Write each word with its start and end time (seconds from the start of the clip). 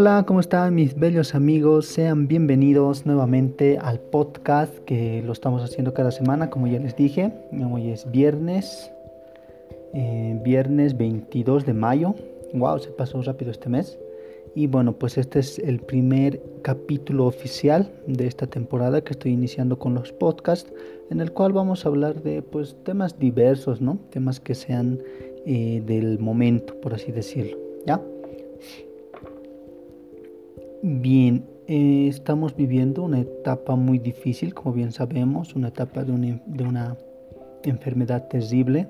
Hola, 0.00 0.22
¿cómo 0.28 0.38
están 0.38 0.76
mis 0.76 0.94
bellos 0.94 1.34
amigos? 1.34 1.86
Sean 1.86 2.28
bienvenidos 2.28 3.04
nuevamente 3.04 3.78
al 3.78 3.98
podcast 3.98 4.72
que 4.84 5.24
lo 5.26 5.32
estamos 5.32 5.60
haciendo 5.64 5.92
cada 5.92 6.12
semana, 6.12 6.50
como 6.50 6.68
ya 6.68 6.78
les 6.78 6.94
dije. 6.94 7.32
Hoy 7.68 7.90
es 7.90 8.08
viernes, 8.08 8.92
eh, 9.94 10.40
viernes 10.44 10.96
22 10.96 11.66
de 11.66 11.72
mayo. 11.72 12.14
Wow, 12.54 12.78
se 12.78 12.90
pasó 12.90 13.20
rápido 13.22 13.50
este 13.50 13.68
mes. 13.68 13.98
Y 14.54 14.68
bueno, 14.68 14.92
pues 14.92 15.18
este 15.18 15.40
es 15.40 15.58
el 15.58 15.80
primer 15.80 16.40
capítulo 16.62 17.26
oficial 17.26 17.90
de 18.06 18.28
esta 18.28 18.46
temporada 18.46 19.02
que 19.02 19.14
estoy 19.14 19.32
iniciando 19.32 19.80
con 19.80 19.94
los 19.94 20.12
podcasts, 20.12 20.72
en 21.10 21.20
el 21.20 21.32
cual 21.32 21.52
vamos 21.52 21.84
a 21.84 21.88
hablar 21.88 22.22
de 22.22 22.40
pues 22.42 22.76
temas 22.84 23.18
diversos, 23.18 23.80
¿no? 23.80 23.98
Temas 24.10 24.38
que 24.38 24.54
sean 24.54 25.00
eh, 25.44 25.82
del 25.84 26.20
momento, 26.20 26.80
por 26.80 26.94
así 26.94 27.10
decirlo, 27.10 27.58
¿ya? 27.84 28.00
Bien, 30.80 31.44
eh, 31.66 32.06
estamos 32.06 32.54
viviendo 32.54 33.02
una 33.02 33.18
etapa 33.18 33.74
muy 33.74 33.98
difícil, 33.98 34.54
como 34.54 34.72
bien 34.72 34.92
sabemos, 34.92 35.56
una 35.56 35.68
etapa 35.68 36.04
de 36.04 36.12
una, 36.62 36.96
enfermedad 37.64 38.28
terrible. 38.28 38.86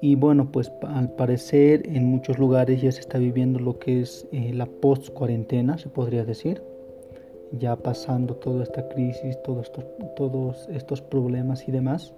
Y 0.00 0.14
bueno, 0.14 0.52
pues 0.52 0.70
al 0.82 1.10
parecer 1.16 1.88
en 1.88 2.04
muchos 2.04 2.38
lugares 2.38 2.80
ya 2.80 2.92
se 2.92 3.00
está 3.00 3.18
viviendo 3.18 3.58
lo 3.58 3.80
que 3.80 4.02
es 4.02 4.28
eh, 4.30 4.52
la 4.54 4.66
post-cuarentena, 4.66 5.76
se 5.76 5.88
podría 5.88 6.24
decir. 6.24 6.62
Ya 7.50 7.74
pasando 7.74 8.36
toda 8.36 8.62
esta 8.62 8.88
crisis, 8.88 9.36
todos 9.42 9.66
estos, 9.66 9.84
todos 10.14 10.68
estos 10.68 11.02
problemas 11.02 11.66
y 11.66 11.72
demás. 11.72 12.14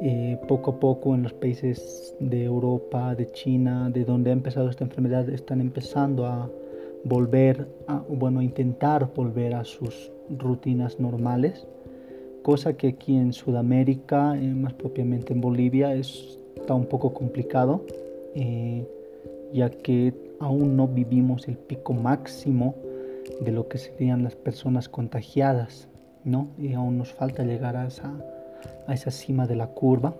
Eh, 0.00 0.38
poco 0.46 0.72
a 0.72 0.80
poco 0.80 1.16
en 1.16 1.24
los 1.24 1.32
países 1.32 2.14
de 2.20 2.44
Europa, 2.44 3.16
de 3.16 3.26
China, 3.32 3.90
de 3.90 4.04
donde 4.04 4.30
ha 4.30 4.34
empezado 4.34 4.70
esta 4.70 4.84
enfermedad, 4.84 5.28
están 5.28 5.60
empezando 5.60 6.26
a, 6.26 6.48
volver 7.04 7.68
a, 7.86 8.02
bueno, 8.08 8.42
intentar 8.42 9.12
volver 9.14 9.54
a 9.54 9.64
sus 9.64 10.10
rutinas 10.38 11.00
normales, 11.00 11.66
cosa 12.42 12.74
que 12.76 12.88
aquí 12.88 13.16
en 13.16 13.32
Sudamérica, 13.32 14.36
eh, 14.36 14.54
más 14.54 14.72
propiamente 14.74 15.32
en 15.32 15.40
Bolivia, 15.40 15.94
es, 15.94 16.38
está 16.56 16.74
un 16.74 16.86
poco 16.86 17.12
complicado, 17.12 17.84
eh, 18.34 18.86
ya 19.52 19.70
que 19.70 20.14
aún 20.40 20.76
no 20.76 20.88
vivimos 20.88 21.48
el 21.48 21.56
pico 21.56 21.92
máximo 21.92 22.74
de 23.40 23.52
lo 23.52 23.68
que 23.68 23.78
serían 23.78 24.22
las 24.24 24.34
personas 24.34 24.88
contagiadas, 24.88 25.88
¿no? 26.24 26.48
Y 26.58 26.72
aún 26.74 26.98
nos 26.98 27.12
falta 27.12 27.44
llegar 27.44 27.76
a 27.76 27.86
esa, 27.86 28.12
a 28.86 28.94
esa 28.94 29.10
cima 29.10 29.46
de 29.46 29.56
la 29.56 29.68
curva. 29.68 30.14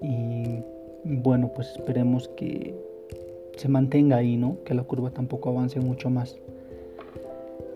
Y 0.00 0.62
bueno, 1.04 1.50
pues 1.54 1.70
esperemos 1.72 2.28
que 2.28 2.74
se 3.56 3.68
mantenga 3.68 4.16
ahí, 4.16 4.36
¿no? 4.36 4.58
Que 4.64 4.74
la 4.74 4.82
curva 4.82 5.10
tampoco 5.10 5.50
avance 5.50 5.80
mucho 5.80 6.10
más. 6.10 6.36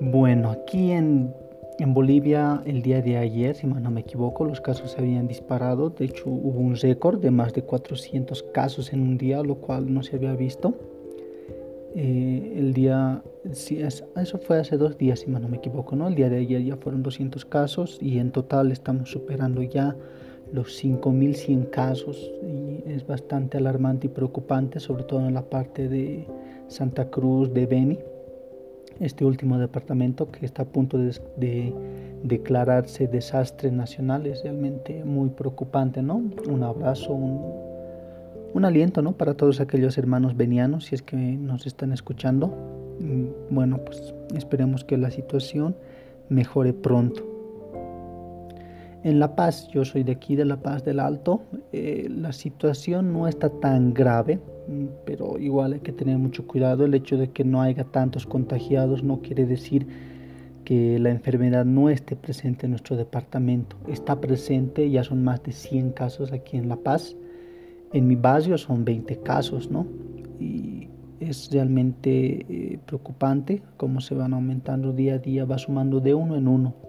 Bueno, 0.01 0.51
aquí 0.51 0.93
en, 0.93 1.35
en 1.79 1.95
Bolivia 1.95 2.63
el 2.67 2.83
día 2.83 3.03
de 3.03 3.17
ayer, 3.17 3.55
si 3.55 3.67
no 3.67 3.91
me 3.91 4.01
equivoco, 4.01 4.45
los 4.45 4.61
casos 4.61 4.93
se 4.93 4.99
habían 4.99 5.27
disparado. 5.29 5.91
De 5.91 6.07
hecho, 6.07 6.29
hubo 6.29 6.61
un 6.61 6.77
récord 6.77 7.21
de 7.21 7.31
más 7.31 7.53
de 7.55 7.63
400 7.63 8.43
casos 8.55 8.93
en 8.93 9.03
un 9.03 9.19
día, 9.19 9.43
lo 9.43 9.57
cual 9.57 9.93
no 9.93 10.03
se 10.03 10.17
había 10.17 10.35
visto. 10.35 10.75
Eh, 11.99 12.53
el 12.59 12.75
día, 12.75 13.23
sí, 13.53 13.81
eso 13.81 14.39
fue 14.39 14.59
hace 14.59 14.77
dos 14.77 14.99
días, 14.99 15.21
si 15.21 15.31
no 15.31 15.49
me 15.49 15.57
equivoco, 15.57 15.97
¿no? 15.97 16.09
El 16.09 16.15
día 16.15 16.29
de 16.29 16.37
ayer 16.37 16.63
ya 16.63 16.77
fueron 16.77 17.03
200 17.03 17.47
casos 17.47 17.99
y 18.03 18.19
en 18.19 18.33
total 18.33 18.71
estamos 18.71 19.11
superando 19.11 19.63
ya 19.63 19.97
los 20.53 20.83
5.100 20.83 21.71
casos 21.71 22.31
y 22.43 22.91
es 22.91 23.07
bastante 23.07 23.59
alarmante 23.59 24.07
y 24.07 24.11
preocupante, 24.11 24.81
sobre 24.81 25.05
todo 25.05 25.27
en 25.27 25.35
la 25.35 25.43
parte 25.43 25.89
de 25.89 26.27
Santa 26.69 27.11
Cruz 27.11 27.53
de 27.53 27.67
Beni, 27.67 27.99
este 29.01 29.25
último 29.25 29.59
departamento 29.59 30.31
que 30.31 30.47
está 30.47 30.63
a 30.63 30.67
punto 30.67 30.99
de, 30.99 31.75
declararse 32.23 33.07
desastre 33.07 33.71
nacional, 33.71 34.27
es 34.27 34.43
realmente 34.43 35.05
muy 35.05 35.29
preocupante, 35.29 36.03
¿no? 36.03 36.23
Un 36.49 36.63
abrazo, 36.63 37.13
un, 37.13 38.65
aliento, 38.65 39.03
¿no? 39.03 39.13
Para 39.13 39.35
todos 39.35 39.61
aquellos 39.61 39.99
hermanos 39.99 40.37
venianos, 40.37 40.87
si 40.87 40.95
es 40.95 41.03
que 41.03 41.17
nos 41.17 41.67
están 41.67 41.93
escuchando. 41.93 42.53
Bueno, 43.51 43.79
pues 43.85 44.15
esperemos 44.35 44.83
que 44.83 44.97
la 44.97 45.11
situación 45.11 45.77
mejore 46.31 46.73
pronto. 46.73 47.36
En 49.07 49.21
La 49.21 49.37
Paz, 49.37 49.69
yo 49.69 49.85
soy 49.85 50.03
de 50.03 50.11
aquí, 50.11 50.35
de 50.35 50.45
La 50.45 50.57
Paz 50.57 50.85
del 50.85 50.99
Alto, 50.99 51.41
eh, 51.73 52.09
la 52.11 52.33
situación 52.33 53.13
no 53.13 53.29
está 53.29 53.49
tan 53.49 53.95
grave, 53.95 54.41
mm, 54.67 54.87
pero 55.05 55.39
igual 55.39 55.75
hay 55.75 55.79
que 55.79 55.93
tener 55.93 56.19
mucho 56.19 56.45
cuidado. 56.45 56.85
El 56.85 56.93
hecho 56.93 57.17
de 57.17 57.31
que 57.31 57.45
no 57.45 57.63
haya 57.63 57.85
tantos 57.85 58.27
contagiados 58.27 59.05
no 59.05 59.21
quiere 59.21 59.47
decir 59.47 59.87
que 60.65 60.99
la 60.99 61.11
enfermedad 61.11 61.65
no 61.65 61.89
esté 61.89 62.17
presente 62.17 62.67
en 62.67 62.73
nuestro 62.73 62.97
departamento. 62.97 63.77
Está 63.87 64.21
presente, 64.21 64.91
ya 64.91 65.05
son 65.05 65.23
más 65.23 65.41
de 65.45 65.53
100 65.53 65.93
casos 65.93 66.33
aquí 66.33 66.57
en 66.57 66.69
La 66.69 66.75
Paz. 66.75 67.15
En 67.93 68.09
mi 68.09 68.17
barrio 68.17 68.59
son 68.59 68.85
20 68.85 69.21
casos, 69.21 69.71
¿no? 69.71 69.87
Y 70.41 70.89
es 71.21 71.49
realmente 71.53 72.45
eh, 72.49 72.81
preocupante 72.85 73.63
cómo 73.77 74.01
se 74.01 74.17
van 74.17 74.35
aumentando 74.35 74.93
día 74.93 75.15
a 75.15 75.19
día, 75.19 75.45
va 75.45 75.59
sumando 75.59 76.01
de 76.01 76.13
uno 76.13 76.35
en 76.35 76.49
uno 76.49 76.86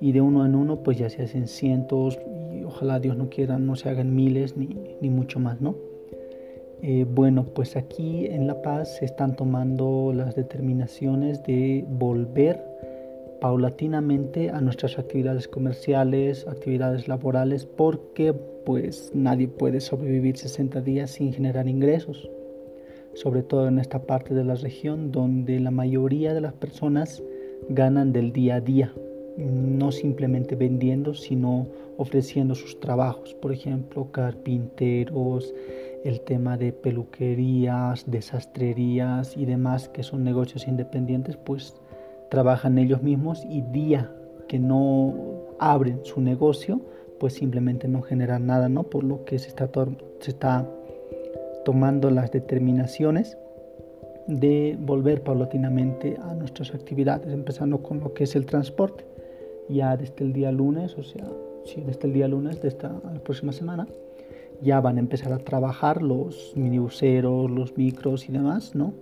y 0.00 0.12
de 0.12 0.20
uno 0.20 0.44
en 0.44 0.54
uno 0.54 0.82
pues 0.82 0.98
ya 0.98 1.10
se 1.10 1.22
hacen 1.22 1.48
cientos 1.48 2.18
y 2.54 2.64
ojalá 2.64 3.00
Dios 3.00 3.16
no 3.16 3.28
quiera 3.28 3.58
no 3.58 3.76
se 3.76 3.88
hagan 3.88 4.14
miles 4.14 4.56
ni, 4.56 4.68
ni 5.00 5.10
mucho 5.10 5.38
más, 5.40 5.60
¿no? 5.60 5.74
Eh, 6.82 7.06
bueno, 7.08 7.46
pues 7.54 7.74
aquí 7.74 8.26
en 8.26 8.46
La 8.46 8.60
Paz 8.60 8.98
se 8.98 9.06
están 9.06 9.34
tomando 9.34 10.12
las 10.14 10.36
determinaciones 10.36 11.42
de 11.42 11.86
volver 11.88 12.62
paulatinamente 13.40 14.50
a 14.50 14.60
nuestras 14.60 14.98
actividades 14.98 15.48
comerciales, 15.48 16.46
actividades 16.46 17.08
laborales, 17.08 17.64
porque 17.64 18.34
pues 18.66 19.10
nadie 19.14 19.48
puede 19.48 19.80
sobrevivir 19.80 20.36
60 20.36 20.80
días 20.82 21.12
sin 21.12 21.32
generar 21.32 21.66
ingresos, 21.66 22.30
sobre 23.14 23.42
todo 23.42 23.68
en 23.68 23.78
esta 23.78 24.00
parte 24.00 24.34
de 24.34 24.44
la 24.44 24.56
región 24.56 25.12
donde 25.12 25.60
la 25.60 25.70
mayoría 25.70 26.34
de 26.34 26.40
las 26.42 26.52
personas 26.52 27.22
ganan 27.70 28.12
del 28.12 28.32
día 28.32 28.56
a 28.56 28.60
día, 28.60 28.92
no 29.36 29.92
simplemente 29.92 30.56
vendiendo, 30.56 31.14
sino 31.14 31.66
ofreciendo 31.98 32.54
sus 32.54 32.80
trabajos, 32.80 33.34
por 33.34 33.52
ejemplo, 33.52 34.10
carpinteros, 34.10 35.54
el 36.04 36.20
tema 36.20 36.56
de 36.56 36.72
peluquerías, 36.72 38.04
desastrerías 38.10 39.36
y 39.36 39.44
demás, 39.44 39.88
que 39.88 40.02
son 40.02 40.24
negocios 40.24 40.66
independientes, 40.68 41.36
pues 41.36 41.74
trabajan 42.30 42.78
ellos 42.78 43.02
mismos 43.02 43.44
y 43.48 43.62
día 43.62 44.12
que 44.48 44.58
no 44.58 45.14
abren 45.58 46.00
su 46.04 46.20
negocio, 46.20 46.80
pues 47.18 47.34
simplemente 47.34 47.88
no 47.88 48.02
generan 48.02 48.46
nada, 48.46 48.68
¿no? 48.68 48.84
Por 48.84 49.04
lo 49.04 49.24
que 49.24 49.38
se 49.38 49.50
se 49.50 50.30
está 50.30 50.66
tomando 51.64 52.10
las 52.10 52.30
determinaciones 52.30 53.36
de 54.28 54.76
volver 54.80 55.22
paulatinamente 55.22 56.16
a 56.22 56.34
nuestras 56.34 56.74
actividades, 56.74 57.32
empezando 57.32 57.82
con 57.82 58.00
lo 58.00 58.12
que 58.12 58.24
es 58.24 58.36
el 58.36 58.46
transporte 58.46 59.04
ya 59.68 59.96
desde 59.96 60.24
el 60.24 60.32
día 60.32 60.52
lunes, 60.52 60.96
o 60.98 61.02
sea, 61.02 61.26
sí, 61.64 61.82
desde 61.86 62.06
el 62.08 62.12
día 62.14 62.28
lunes 62.28 62.60
de 62.62 62.68
esta 62.68 62.88
la 62.88 63.20
próxima 63.20 63.52
semana, 63.52 63.86
ya 64.62 64.80
van 64.80 64.96
a 64.96 65.00
empezar 65.00 65.32
a 65.32 65.38
trabajar 65.38 66.02
los 66.02 66.52
minibuseros, 66.56 67.50
los 67.50 67.76
micros 67.76 68.28
y 68.28 68.32
demás, 68.32 68.74
¿no? 68.74 68.94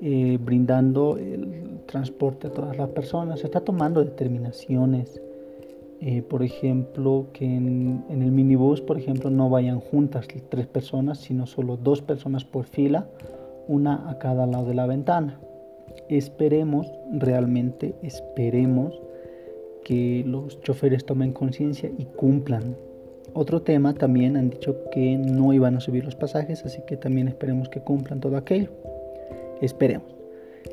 Eh, 0.00 0.38
brindando 0.40 1.16
el 1.16 1.80
transporte 1.86 2.46
a 2.46 2.50
todas 2.50 2.76
las 2.76 2.88
personas. 2.90 3.40
Se 3.40 3.46
está 3.46 3.60
tomando 3.60 4.04
determinaciones, 4.04 5.20
eh, 6.00 6.22
por 6.22 6.42
ejemplo, 6.44 7.26
que 7.32 7.44
en, 7.44 8.04
en, 8.08 8.22
el 8.22 8.30
minibús, 8.30 8.80
por 8.80 8.96
ejemplo, 8.96 9.30
no 9.30 9.50
vayan 9.50 9.80
juntas 9.80 10.28
tres 10.48 10.66
personas, 10.68 11.18
sino 11.18 11.46
solo 11.46 11.76
dos 11.76 12.00
personas 12.00 12.44
por 12.44 12.66
fila, 12.66 13.08
una 13.66 14.08
a 14.08 14.18
cada 14.18 14.46
lado 14.46 14.66
de 14.66 14.74
la 14.74 14.86
ventana. 14.86 15.40
Esperemos, 16.08 16.86
realmente 17.12 17.96
esperemos, 18.02 19.00
que 19.84 20.24
los 20.26 20.60
choferes 20.62 21.04
tomen 21.04 21.32
conciencia 21.32 21.90
y 21.96 22.04
cumplan. 22.04 22.76
Otro 23.34 23.62
tema 23.62 23.94
también 23.94 24.36
han 24.36 24.50
dicho 24.50 24.76
que 24.90 25.16
no 25.16 25.52
iban 25.52 25.76
a 25.76 25.80
subir 25.80 26.04
los 26.04 26.14
pasajes, 26.14 26.64
así 26.64 26.80
que 26.86 26.96
también 26.96 27.28
esperemos 27.28 27.68
que 27.68 27.80
cumplan 27.80 28.20
todo 28.20 28.36
aquello. 28.36 28.70
Esperemos. 29.60 30.14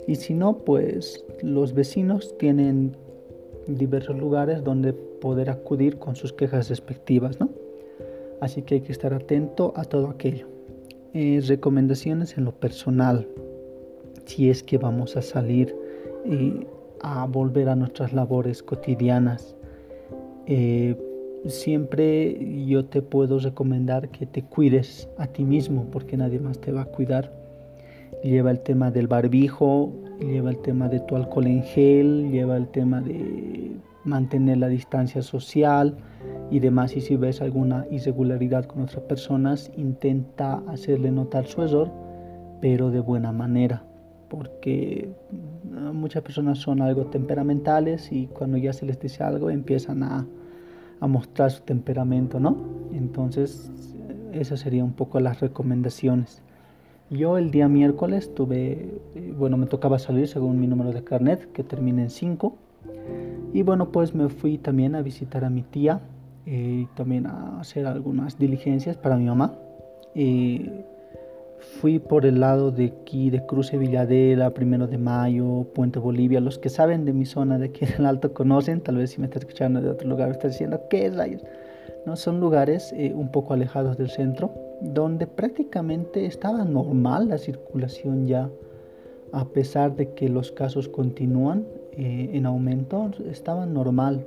Y 0.07 0.15
si 0.15 0.33
no, 0.33 0.59
pues 0.59 1.25
los 1.41 1.73
vecinos 1.73 2.37
tienen 2.37 2.95
diversos 3.67 4.17
lugares 4.17 4.63
donde 4.63 4.93
poder 4.93 5.49
acudir 5.49 5.97
con 5.97 6.15
sus 6.15 6.33
quejas 6.33 6.69
respectivas, 6.69 7.39
¿no? 7.39 7.49
Así 8.41 8.61
que 8.61 8.75
hay 8.75 8.81
que 8.81 8.91
estar 8.91 9.13
atento 9.13 9.73
a 9.75 9.85
todo 9.85 10.09
aquello. 10.09 10.47
Eh, 11.13 11.41
recomendaciones 11.47 12.37
en 12.37 12.45
lo 12.45 12.51
personal. 12.51 13.27
Si 14.25 14.49
es 14.49 14.63
que 14.63 14.77
vamos 14.77 15.15
a 15.17 15.21
salir 15.21 15.75
y 16.25 16.65
a 17.01 17.25
volver 17.25 17.69
a 17.69 17.75
nuestras 17.75 18.13
labores 18.13 18.63
cotidianas. 18.63 19.55
Eh, 20.47 20.95
siempre 21.47 22.65
yo 22.65 22.85
te 22.85 23.01
puedo 23.01 23.39
recomendar 23.39 24.09
que 24.09 24.25
te 24.25 24.43
cuides 24.43 25.07
a 25.17 25.27
ti 25.27 25.43
mismo 25.43 25.85
porque 25.91 26.17
nadie 26.17 26.39
más 26.39 26.59
te 26.59 26.71
va 26.71 26.81
a 26.81 26.85
cuidar. 26.85 27.31
Lleva 28.23 28.51
el 28.51 28.59
tema 28.59 28.91
del 28.91 29.07
barbijo, 29.07 29.91
lleva 30.19 30.49
el 30.49 30.57
tema 30.59 30.89
de 30.89 30.99
tu 31.01 31.15
alcohol 31.15 31.47
en 31.47 31.63
gel, 31.63 32.31
lleva 32.31 32.57
el 32.57 32.67
tema 32.67 33.01
de 33.01 33.71
mantener 34.03 34.57
la 34.57 34.67
distancia 34.67 35.21
social 35.21 35.95
y 36.49 36.59
demás. 36.59 36.95
Y 36.95 37.01
si 37.01 37.15
ves 37.15 37.41
alguna 37.41 37.85
irregularidad 37.91 38.65
con 38.65 38.83
otras 38.83 39.03
personas, 39.03 39.71
intenta 39.75 40.63
hacerle 40.67 41.11
notar 41.11 41.45
su 41.45 41.61
error, 41.61 41.91
pero 42.61 42.91
de 42.91 42.99
buena 42.99 43.31
manera, 43.31 43.83
porque 44.29 45.09
muchas 45.93 46.23
personas 46.23 46.59
son 46.59 46.81
algo 46.81 47.07
temperamentales 47.07 48.11
y 48.11 48.27
cuando 48.27 48.57
ya 48.57 48.73
se 48.73 48.85
les 48.85 48.99
dice 48.99 49.23
algo 49.23 49.49
empiezan 49.49 50.03
a, 50.03 50.25
a 50.99 51.07
mostrar 51.07 51.51
su 51.51 51.63
temperamento, 51.63 52.39
¿no? 52.39 52.57
Entonces, 52.93 53.71
esas 54.33 54.59
serían 54.59 54.87
un 54.87 54.93
poco 54.93 55.19
las 55.19 55.39
recomendaciones. 55.39 56.41
Yo 57.09 57.37
el 57.37 57.51
día 57.51 57.67
miércoles 57.67 58.33
tuve, 58.33 58.99
eh, 59.13 59.33
bueno, 59.37 59.57
me 59.57 59.67
tocaba 59.67 59.99
salir 59.99 60.27
según 60.27 60.59
mi 60.59 60.67
número 60.67 60.91
de 60.91 61.03
carnet, 61.03 61.51
que 61.51 61.63
termina 61.63 62.01
en 62.01 62.09
5. 62.09 62.55
Y 63.53 63.61
bueno, 63.61 63.91
pues 63.91 64.15
me 64.15 64.27
fui 64.29 64.57
también 64.57 64.95
a 64.95 65.01
visitar 65.01 65.45
a 65.45 65.49
mi 65.49 65.61
tía 65.61 66.01
y 66.45 66.83
eh, 66.83 66.87
también 66.95 67.27
a 67.27 67.59
hacer 67.59 67.85
algunas 67.85 68.37
diligencias 68.39 68.97
para 68.97 69.17
mi 69.17 69.25
mamá. 69.25 69.53
Y 70.15 70.71
fui 71.65 71.99
por 71.99 72.25
el 72.25 72.39
lado 72.39 72.71
de 72.71 72.85
aquí, 72.85 73.29
de 73.29 73.45
Cruce 73.45 73.77
Villadela, 73.77 74.51
Primero 74.51 74.87
de 74.87 74.97
Mayo, 74.97 75.65
Puente 75.73 75.99
Bolivia. 75.99 76.39
Los 76.39 76.57
que 76.57 76.69
saben 76.69 77.05
de 77.05 77.13
mi 77.13 77.25
zona 77.25 77.57
de 77.57 77.65
aquí 77.65 77.85
en 77.85 77.93
el 77.99 78.05
Alto 78.05 78.33
conocen, 78.33 78.81
tal 78.81 78.97
vez 78.97 79.11
si 79.11 79.19
me 79.19 79.25
está 79.25 79.39
escuchando 79.39 79.81
de 79.81 79.89
otro 79.89 80.07
lugar, 80.07 80.29
está 80.31 80.47
diciendo, 80.47 80.81
¿qué 80.89 81.07
es 81.07 81.15
rayos? 81.15 81.43
No, 82.05 82.15
son 82.15 82.39
lugares 82.39 82.93
eh, 82.95 83.13
un 83.15 83.31
poco 83.31 83.53
alejados 83.53 83.97
del 83.97 84.09
centro 84.09 84.53
donde 84.81 85.27
prácticamente 85.27 86.25
estaba 86.25 86.63
normal 86.63 87.29
la 87.29 87.37
circulación 87.37 88.27
ya, 88.27 88.49
a 89.31 89.45
pesar 89.45 89.95
de 89.95 90.13
que 90.13 90.29
los 90.29 90.51
casos 90.51 90.87
continúan 90.87 91.65
eh, 91.93 92.31
en 92.33 92.45
aumento, 92.45 93.11
estaba 93.29 93.65
normal. 93.65 94.25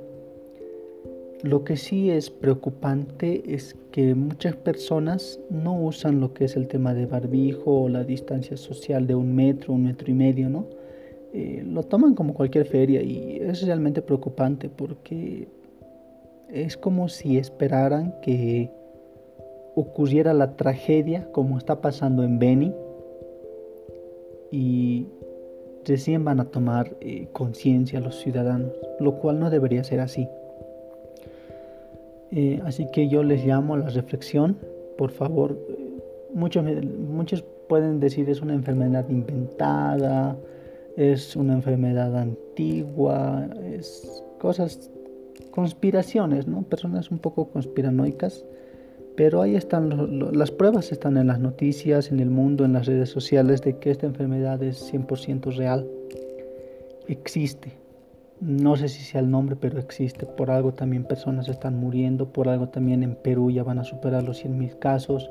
Lo 1.43 1.63
que 1.63 1.77
sí 1.77 2.11
es 2.11 2.29
preocupante 2.29 3.53
es 3.53 3.75
que 3.91 4.13
muchas 4.13 4.57
personas 4.57 5.39
no 5.49 5.81
usan 5.81 6.19
lo 6.19 6.33
que 6.33 6.43
es 6.43 6.57
el 6.57 6.67
tema 6.67 6.93
de 6.93 7.05
barbijo 7.05 7.83
o 7.83 7.89
la 7.89 8.03
distancia 8.03 8.57
social 8.57 9.07
de 9.07 9.15
un 9.15 9.33
metro, 9.33 9.73
un 9.73 9.85
metro 9.85 10.11
y 10.11 10.13
medio, 10.13 10.49
¿no? 10.49 10.65
Eh, 11.31 11.63
lo 11.65 11.83
toman 11.83 12.13
como 12.13 12.33
cualquier 12.33 12.65
feria 12.65 13.01
y 13.01 13.37
es 13.41 13.61
realmente 13.61 14.01
preocupante 14.01 14.67
porque 14.67 15.47
es 16.49 16.75
como 16.75 17.07
si 17.07 17.37
esperaran 17.37 18.15
que 18.21 18.71
ocurriera 19.75 20.33
la 20.33 20.57
tragedia 20.57 21.31
como 21.31 21.57
está 21.57 21.79
pasando 21.79 22.23
en 22.23 22.39
Beni 22.39 22.73
y 24.51 25.05
recién 25.85 26.25
van 26.25 26.39
a 26.39 26.45
tomar 26.45 26.97
eh, 26.99 27.29
conciencia 27.31 28.01
los 28.01 28.19
ciudadanos, 28.19 28.73
lo 28.99 29.19
cual 29.19 29.39
no 29.39 29.49
debería 29.49 29.83
ser 29.85 30.01
así. 30.01 30.27
Eh, 32.31 32.61
así 32.65 32.87
que 32.91 33.07
yo 33.07 33.23
les 33.23 33.45
llamo 33.45 33.73
a 33.73 33.77
la 33.77 33.89
reflexión, 33.89 34.57
por 34.97 35.11
favor, 35.11 35.57
muchos, 36.33 36.63
muchos 36.63 37.43
pueden 37.67 37.99
decir 37.99 38.29
es 38.29 38.41
una 38.41 38.53
enfermedad 38.53 39.07
inventada, 39.09 40.35
es 40.95 41.35
una 41.35 41.53
enfermedad 41.53 42.15
antigua, 42.15 43.47
es 43.73 44.23
cosas, 44.37 44.91
conspiraciones, 45.51 46.47
¿no? 46.47 46.63
Personas 46.63 47.11
un 47.11 47.19
poco 47.19 47.49
conspiranoicas 47.49 48.45
pero 49.19 49.41
ahí 49.41 49.57
están, 49.57 50.31
las 50.31 50.49
pruebas 50.49 50.93
están 50.93 51.17
en 51.17 51.27
las 51.27 51.41
noticias, 51.41 52.09
en 52.09 52.21
el 52.21 52.29
mundo, 52.29 52.63
en 52.63 52.71
las 52.71 52.85
redes 52.85 53.09
sociales 53.09 53.61
de 53.61 53.77
que 53.77 53.91
esta 53.91 54.05
enfermedad 54.05 54.63
es 54.63 54.93
100% 54.93 55.57
real. 55.57 55.85
Existe. 57.05 57.73
No 58.41 58.77
sé 58.77 58.87
si 58.87 59.03
sea 59.03 59.19
el 59.19 59.29
nombre, 59.29 59.57
pero 59.59 59.79
existe. 59.79 60.25
Por 60.25 60.49
algo 60.49 60.73
también 60.73 61.03
personas 61.03 61.49
están 61.49 61.77
muriendo, 61.77 62.31
por 62.31 62.47
algo 62.47 62.69
también 62.69 63.03
en 63.03 63.15
Perú 63.15 63.51
ya 63.51 63.63
van 63.63 63.79
a 63.79 63.83
superar 63.83 64.23
los 64.23 64.43
100.000 64.43 64.79
casos, 64.79 65.29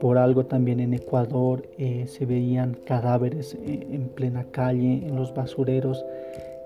por 0.00 0.18
algo 0.18 0.46
también 0.46 0.80
en 0.80 0.92
Ecuador 0.94 1.68
eh, 1.78 2.06
se 2.08 2.26
veían 2.26 2.74
cadáveres 2.84 3.54
eh, 3.54 3.86
en 3.92 4.08
plena 4.08 4.44
calle, 4.50 5.06
en 5.06 5.14
los 5.14 5.32
basureros. 5.32 6.04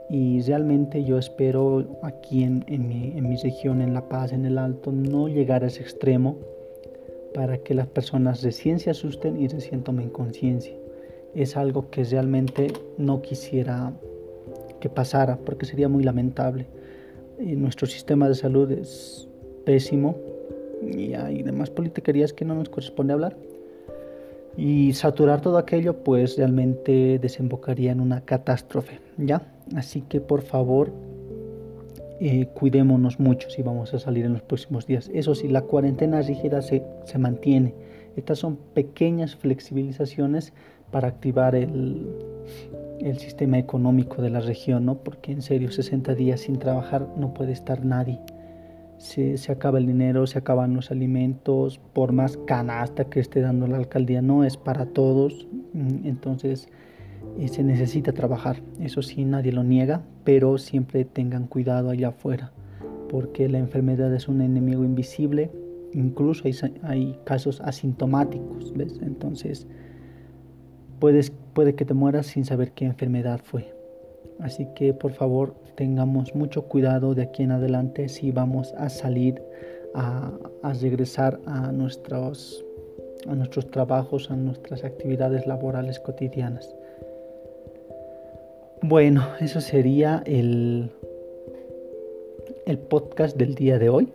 Y 0.08 0.40
realmente 0.42 1.04
yo 1.04 1.18
espero 1.18 1.98
aquí 2.02 2.44
en, 2.44 2.64
en, 2.68 2.88
mi, 2.88 3.12
en 3.16 3.28
mi 3.28 3.36
región, 3.36 3.82
en 3.82 3.92
La 3.92 4.08
Paz, 4.08 4.32
en 4.32 4.46
el 4.46 4.56
Alto, 4.56 4.90
no 4.90 5.28
llegar 5.28 5.64
a 5.64 5.66
ese 5.66 5.82
extremo 5.82 6.36
para 7.34 7.58
que 7.58 7.74
las 7.74 7.88
personas 7.88 8.42
recién 8.42 8.78
se 8.78 8.90
asusten 8.90 9.38
y 9.38 9.48
recién 9.48 9.82
tomen 9.82 10.08
conciencia. 10.08 10.74
Es 11.34 11.56
algo 11.56 11.90
que 11.90 12.04
realmente 12.04 12.68
no 12.96 13.20
quisiera 13.20 13.92
que 14.84 14.90
pasara 14.90 15.38
porque 15.38 15.64
sería 15.64 15.88
muy 15.88 16.04
lamentable. 16.04 16.66
Nuestro 17.38 17.86
sistema 17.86 18.28
de 18.28 18.34
salud 18.34 18.70
es 18.70 19.26
pésimo 19.64 20.14
y 20.82 21.14
hay 21.14 21.42
demás 21.42 21.70
politiquerías 21.70 22.34
que 22.34 22.44
no 22.44 22.54
nos 22.54 22.68
corresponde 22.68 23.14
hablar. 23.14 23.34
Y 24.58 24.92
saturar 24.92 25.40
todo 25.40 25.56
aquello 25.56 26.04
pues 26.04 26.36
realmente 26.36 27.18
desembocaría 27.18 27.92
en 27.92 28.00
una 28.02 28.20
catástrofe, 28.20 29.00
¿ya? 29.16 29.40
Así 29.74 30.02
que 30.02 30.20
por 30.20 30.42
favor 30.42 30.92
eh, 32.20 32.44
cuidémonos 32.52 33.18
mucho 33.18 33.48
si 33.48 33.62
vamos 33.62 33.94
a 33.94 33.98
salir 33.98 34.26
en 34.26 34.34
los 34.34 34.42
próximos 34.42 34.86
días. 34.86 35.10
Eso 35.14 35.34
sí, 35.34 35.48
la 35.48 35.62
cuarentena 35.62 36.20
rígida 36.20 36.60
se, 36.60 36.82
se 37.06 37.16
mantiene. 37.16 37.72
Estas 38.16 38.38
son 38.38 38.58
pequeñas 38.74 39.34
flexibilizaciones 39.34 40.52
para 40.90 41.08
activar 41.08 41.54
el, 41.54 42.06
el 43.00 43.18
sistema 43.18 43.58
económico 43.58 44.22
de 44.22 44.30
la 44.30 44.40
región, 44.40 44.86
¿no? 44.86 44.96
Porque 44.96 45.32
en 45.32 45.42
serio, 45.42 45.70
60 45.70 46.14
días 46.14 46.40
sin 46.40 46.58
trabajar 46.58 47.08
no 47.16 47.34
puede 47.34 47.52
estar 47.52 47.84
nadie. 47.84 48.20
Se, 48.98 49.36
se, 49.36 49.52
acaba 49.52 49.78
el 49.78 49.86
dinero, 49.86 50.26
se 50.26 50.38
acaban 50.38 50.74
los 50.74 50.90
alimentos, 50.90 51.80
por 51.92 52.12
más 52.12 52.36
canasta 52.46 53.04
que 53.04 53.20
esté 53.20 53.40
dando 53.40 53.66
la 53.66 53.76
alcaldía, 53.76 54.22
no 54.22 54.44
es 54.44 54.56
para 54.56 54.86
todos. 54.86 55.46
Mm, 55.72 56.06
entonces, 56.06 56.68
se 57.46 57.62
necesita 57.64 58.12
trabajar, 58.12 58.62
eso 58.80 59.02
sí, 59.02 59.24
nadie 59.24 59.52
lo 59.52 59.64
niega, 59.64 60.02
pero 60.24 60.58
siempre 60.58 61.04
tengan 61.04 61.46
cuidado 61.46 61.90
allá 61.90 62.08
afuera, 62.08 62.52
porque 63.10 63.48
la 63.48 63.58
enfermedad 63.58 64.14
es 64.14 64.28
un 64.28 64.40
enemigo 64.40 64.84
invisible, 64.84 65.50
incluso 65.92 66.44
hay, 66.46 66.54
hay 66.82 67.18
casos 67.24 67.60
asintomáticos, 67.60 68.72
¿ves? 68.74 69.00
Entonces, 69.02 69.66
puedes, 70.98 71.32
puede 71.52 71.74
que 71.74 71.84
te 71.84 71.94
mueras 71.94 72.26
sin 72.26 72.44
saber 72.44 72.72
qué 72.72 72.84
enfermedad 72.84 73.40
fue. 73.42 73.72
Así 74.40 74.66
que 74.74 74.92
por 74.92 75.12
favor 75.12 75.54
tengamos 75.76 76.34
mucho 76.34 76.62
cuidado 76.62 77.14
de 77.14 77.22
aquí 77.22 77.42
en 77.42 77.52
adelante 77.52 78.08
si 78.08 78.32
vamos 78.32 78.74
a 78.76 78.88
salir 78.88 79.40
a, 79.94 80.32
a 80.62 80.72
regresar 80.72 81.38
a 81.46 81.70
nuestros, 81.72 82.64
a 83.28 83.34
nuestros 83.34 83.70
trabajos, 83.70 84.30
a 84.30 84.36
nuestras 84.36 84.84
actividades 84.84 85.46
laborales 85.46 86.00
cotidianas. 86.00 86.74
Bueno, 88.82 89.26
eso 89.40 89.60
sería 89.60 90.22
el, 90.26 90.90
el 92.66 92.78
podcast 92.78 93.36
del 93.36 93.54
día 93.54 93.78
de 93.78 93.88
hoy. 93.88 94.08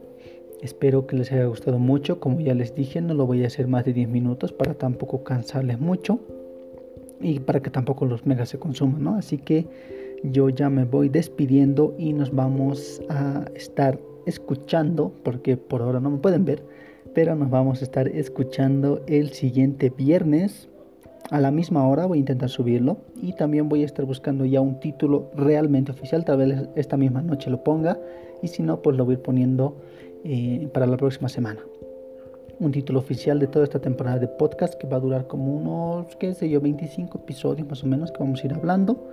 Espero 0.62 1.08
que 1.08 1.16
les 1.16 1.32
haya 1.32 1.46
gustado 1.46 1.80
mucho. 1.80 2.20
Como 2.20 2.42
ya 2.42 2.54
les 2.54 2.76
dije, 2.76 3.02
no 3.02 3.14
lo 3.14 3.26
voy 3.26 3.44
a 3.44 3.48
hacer 3.48 3.68
más 3.68 3.86
de 3.86 3.94
10 3.94 4.10
minutos 4.10 4.52
para 4.52 4.74
tampoco 4.74 5.24
cansarles 5.24 5.80
mucho 5.80 6.20
y 7.22 7.40
para 7.40 7.62
que 7.62 7.70
tampoco 7.70 8.06
los 8.06 8.26
megas 8.26 8.50
se 8.50 8.60
consuman, 8.60 9.04
¿no? 9.04 9.16
Así 9.16 9.38
que 9.38 9.68
yo 10.24 10.50
ya 10.50 10.70
me 10.70 10.86
voy 10.86 11.10
despidiendo 11.10 11.96
y 11.98 12.14
nos 12.14 12.34
vamos 12.34 13.02
a 13.10 13.46
estar 13.56 14.00
escuchando, 14.26 15.14
porque 15.24 15.58
por 15.58 15.82
ahora 15.82 16.00
no 16.00 16.10
me 16.10 16.18
pueden 16.18 16.46
ver, 16.46 16.64
pero 17.14 17.36
nos 17.36 17.50
vamos 17.50 17.82
a 17.82 17.86
estar 17.86 18.08
escuchando 18.08 19.02
el 19.08 19.30
siguiente 19.32 19.90
viernes 19.90 20.70
a 21.32 21.40
la 21.40 21.52
misma 21.52 21.88
hora 21.88 22.08
voy 22.08 22.18
a 22.18 22.22
intentar 22.22 22.50
subirlo 22.50 22.98
y 23.22 23.34
también 23.34 23.70
voy 23.70 23.84
a 23.84 23.86
estar 23.86 24.06
buscando 24.06 24.46
ya 24.46 24.62
un 24.62 24.80
título 24.80 25.30
realmente 25.36 25.92
oficial, 25.92 26.26
tal 26.26 26.38
vez 26.38 26.70
esta 26.76 26.98
misma 26.98 27.22
noche 27.22 27.52
lo 27.52 27.64
ponga 27.64 28.00
y 28.42 28.48
si 28.48 28.64
no 28.64 28.82
pues 28.82 28.98
lo 28.98 29.06
voy 29.06 29.14
a 29.14 29.18
ir 29.18 29.22
poniendo 29.22 29.78
eh, 30.24 30.70
para 30.74 30.88
la 30.88 30.98
próxima 30.98 31.30
semana. 31.30 31.62
Un 32.60 32.74
título 32.74 33.00
oficial 33.00 33.40
de 33.40 33.48
toda 33.48 33.64
esta 33.64 33.80
temporada 33.80 34.20
de 34.20 34.28
podcast 34.28 34.74
que 34.74 34.86
va 34.86 34.98
a 34.98 35.00
durar 35.00 35.28
como 35.28 35.56
unos, 35.56 36.14
qué 36.18 36.34
sé 36.34 36.50
yo, 36.50 36.60
25 36.60 37.20
episodios 37.20 37.68
más 37.70 37.84
o 37.86 37.88
menos 37.88 38.12
que 38.12 38.20
vamos 38.20 38.44
a 38.44 38.48
ir 38.48 38.54
hablando 38.54 39.08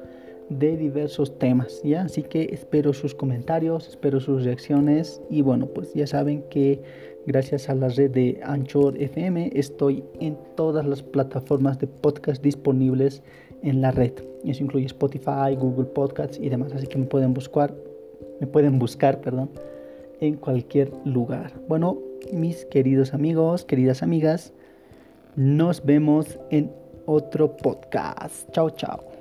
de 0.48 0.76
diversos 0.76 1.38
temas, 1.38 1.80
¿ya? 1.84 2.02
Así 2.02 2.22
que 2.22 2.48
espero 2.52 2.92
sus 2.92 3.14
comentarios, 3.14 3.88
espero 3.88 4.20
sus 4.20 4.44
reacciones 4.44 5.20
y 5.30 5.42
bueno, 5.42 5.66
pues 5.66 5.92
ya 5.94 6.06
saben 6.06 6.42
que 6.50 6.82
gracias 7.26 7.68
a 7.68 7.74
la 7.74 7.88
red 7.88 8.10
de 8.10 8.40
Anchor 8.42 9.00
FM 9.00 9.52
estoy 9.54 10.04
en 10.20 10.36
todas 10.56 10.84
las 10.84 11.02
plataformas 11.02 11.78
de 11.78 11.86
podcast 11.86 12.42
disponibles 12.42 13.22
en 13.62 13.80
la 13.80 13.90
red. 13.90 14.12
Eso 14.44 14.62
incluye 14.62 14.86
Spotify, 14.86 15.56
Google 15.56 15.86
Podcasts 15.86 16.38
y 16.40 16.48
demás, 16.48 16.72
así 16.72 16.86
que 16.86 16.98
me 16.98 17.06
pueden 17.06 17.32
buscar, 17.32 17.74
me 18.40 18.46
pueden 18.46 18.78
buscar, 18.78 19.20
perdón, 19.20 19.50
en 20.20 20.36
cualquier 20.36 20.92
lugar. 21.04 21.52
Bueno, 21.68 21.98
mis 22.32 22.64
queridos 22.66 23.14
amigos, 23.14 23.64
queridas 23.64 24.02
amigas, 24.02 24.52
nos 25.36 25.84
vemos 25.84 26.38
en 26.50 26.72
otro 27.06 27.56
podcast. 27.56 28.50
Chao, 28.52 28.70
chao. 28.70 29.15